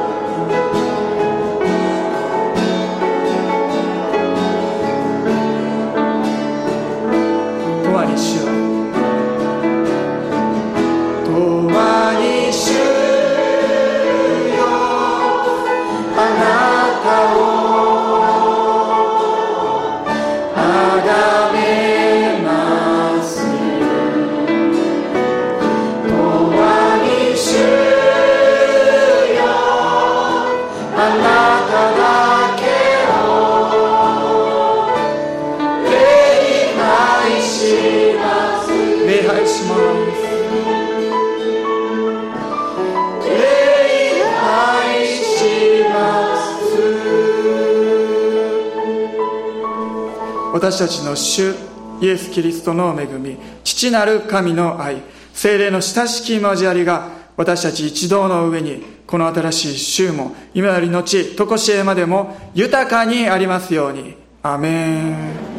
[50.57, 51.53] 私たちの主
[52.01, 64.15] イエス・キリストの恵み父なる神の愛精霊の親しき交わりが私たち一同の上にこの新しい週も今より後常しえまでも豊かにありますように。
[64.41, 65.56] アメン。